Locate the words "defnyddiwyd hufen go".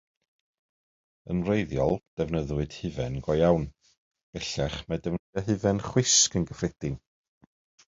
2.21-3.37